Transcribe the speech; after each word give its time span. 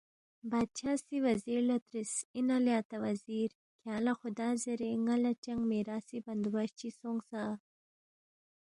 بادشاہ 0.51 0.95
سی 1.05 1.17
وزیر 1.27 1.59
لہ 1.69 1.77
ترِس، 1.87 2.11
اِنا 2.37 2.57
لے 2.65 2.73
اتا 2.79 2.97
وزیر 3.07 3.47
کھیانگ 3.79 4.03
لہ 4.05 4.13
خُدا 4.19 4.47
زیرے 4.61 4.89
ن٘ا 5.03 5.15
لہ 5.23 5.31
چنگ 5.43 5.61
میراثی 5.69 6.17
بندوبست 6.25 6.73
چی 6.79 6.89
سونگسا؟ 6.99 7.43